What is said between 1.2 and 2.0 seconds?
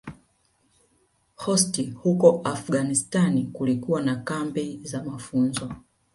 Khost